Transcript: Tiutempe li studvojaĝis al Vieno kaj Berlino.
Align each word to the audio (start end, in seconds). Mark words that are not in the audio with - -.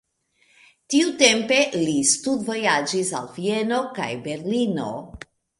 Tiutempe 0.93 1.59
li 1.75 1.93
studvojaĝis 2.13 3.13
al 3.21 3.31
Vieno 3.39 3.83
kaj 4.01 4.11
Berlino. 4.29 4.91